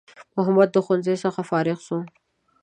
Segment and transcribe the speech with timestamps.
[0.37, 1.97] محمد د ښوونځی څخه فارغ سو